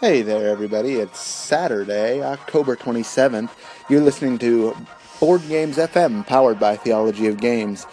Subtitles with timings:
[0.00, 0.94] Hey there, everybody.
[0.94, 3.50] It's Saturday, October 27th.
[3.90, 4.74] You're listening to
[5.20, 7.86] Board Games FM, powered by Theology of Games.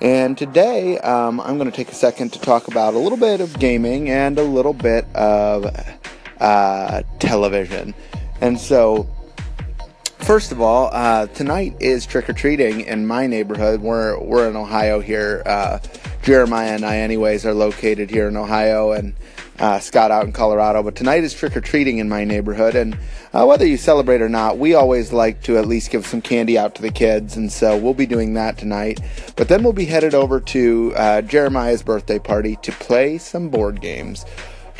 [0.00, 3.42] And today, um, I'm going to take a second to talk about a little bit
[3.42, 5.66] of gaming and a little bit of
[6.40, 7.92] uh, television.
[8.40, 9.06] And so,
[10.16, 13.82] first of all, uh, tonight is trick or treating in my neighborhood.
[13.82, 15.42] We're, we're in Ohio here.
[15.44, 15.78] Uh,
[16.30, 19.14] Jeremiah and I, anyways, are located here in Ohio, and
[19.58, 20.80] uh, Scott out in Colorado.
[20.80, 22.96] But tonight is trick or treating in my neighborhood, and
[23.32, 26.56] uh, whether you celebrate or not, we always like to at least give some candy
[26.56, 29.00] out to the kids, and so we'll be doing that tonight.
[29.34, 33.80] But then we'll be headed over to uh, Jeremiah's birthday party to play some board
[33.80, 34.24] games.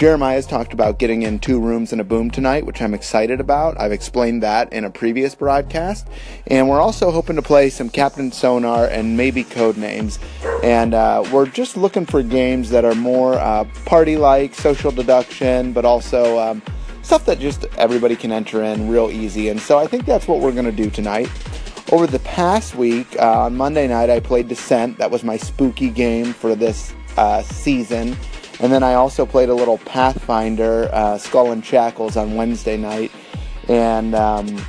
[0.00, 3.38] Jeremiah has talked about getting in two rooms and a boom tonight, which I'm excited
[3.38, 3.78] about.
[3.78, 6.09] I've explained that in a previous broadcast.
[6.46, 10.18] And we're also hoping to play some Captain Sonar and maybe Codenames.
[10.64, 15.74] And uh, we're just looking for games that are more uh, party like, social deduction,
[15.74, 16.62] but also um,
[17.02, 19.51] stuff that just everybody can enter in real easy.
[19.51, 21.28] And so I think that's what we're going to do tonight.
[21.93, 24.96] Over the past week, uh, on Monday night, I played Descent.
[24.96, 28.16] That was my spooky game for this uh, season.
[28.60, 33.10] And then I also played a little Pathfinder, uh, Skull and Shackles on Wednesday night,
[33.68, 34.62] and um,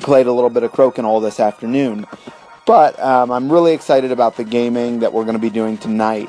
[0.00, 2.06] played a little bit of Crokinole this afternoon.
[2.66, 6.28] But um, I'm really excited about the gaming that we're going to be doing tonight.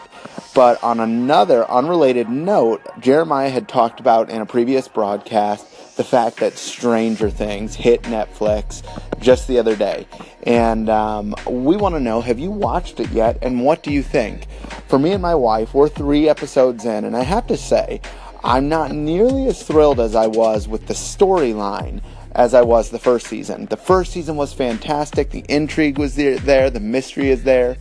[0.54, 6.38] But on another unrelated note, Jeremiah had talked about in a previous broadcast the fact
[6.38, 8.84] that Stranger Things hit Netflix
[9.20, 10.08] just the other day.
[10.44, 14.04] And um, we want to know have you watched it yet, and what do you
[14.04, 14.48] think?
[14.92, 18.02] For me and my wife, we're three episodes in, and I have to say,
[18.44, 22.02] I'm not nearly as thrilled as I was with the storyline
[22.34, 23.68] as I was the first season.
[23.68, 27.78] The first season was fantastic, the intrigue was there, the mystery is there.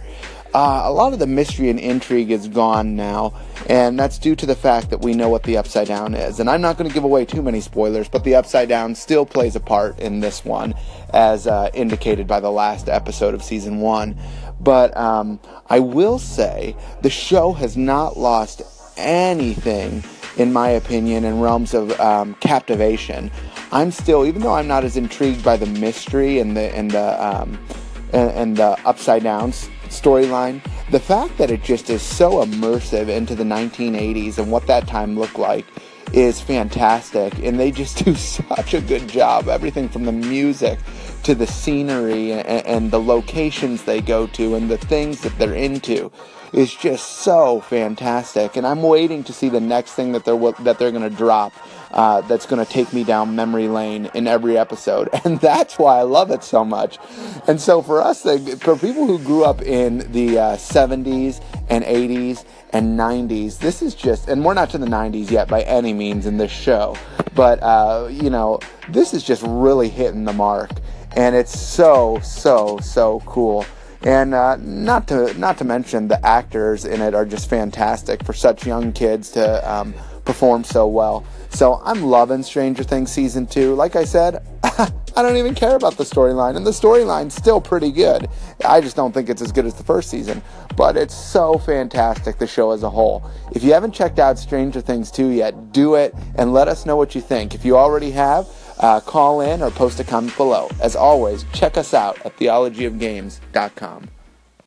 [0.53, 3.33] Uh, a lot of the mystery and intrigue is gone now,
[3.69, 6.41] and that's due to the fact that we know what the Upside Down is.
[6.41, 9.25] And I'm not going to give away too many spoilers, but the Upside Down still
[9.25, 10.75] plays a part in this one,
[11.15, 14.19] as uh, indicated by the last episode of season one.
[14.61, 18.63] But um, I will say the show has not lost
[18.97, 20.03] anything,
[20.37, 23.31] in my opinion, in realms of um, captivation.
[23.71, 27.25] I'm still, even though I'm not as intrigued by the mystery and the and the
[27.25, 27.65] um,
[28.13, 30.63] and, and the upside downs storyline.
[30.91, 35.19] The fact that it just is so immersive into the 1980s and what that time
[35.19, 35.67] looked like
[36.13, 37.39] is fantastic.
[37.39, 39.49] And they just do such a good job.
[39.49, 40.79] Everything from the music
[41.25, 45.55] to the scenery and, and the locations they go to and the things that they're
[45.55, 46.11] into
[46.53, 48.57] is just so fantastic.
[48.57, 51.53] And I'm waiting to see the next thing that they're that they're to drop
[51.93, 56.03] uh, that's to take me down memory lane in every episode, and that's why I
[56.03, 56.99] love it so much.
[57.47, 62.45] And so for us, for people who grew up in the uh, 70s and 80s
[62.73, 66.27] and 90s, this is just, and we're not to the 90s yet by any means
[66.27, 66.97] in this show,
[67.35, 70.71] but uh, you know, this is just really hitting the mark,
[71.17, 73.65] and it's so so so cool
[74.03, 78.33] and uh, not to not to mention the actors in it are just fantastic for
[78.33, 79.95] such young kids to um,
[80.25, 81.25] perform so well.
[81.51, 83.75] So I'm loving Stranger Things season two.
[83.75, 87.91] Like I said, I don't even care about the storyline, and the storyline's still pretty
[87.91, 88.29] good.
[88.65, 90.41] I just don't think it's as good as the first season,
[90.77, 93.29] but it's so fantastic, the show as a whole.
[93.53, 96.97] If you haven't checked out Stranger Things 2 yet, do it and let us know
[96.97, 97.55] what you think.
[97.55, 98.47] If you already have,
[98.81, 100.69] uh, call in or post a comment below.
[100.81, 104.09] As always, check us out at theologyofgames.com.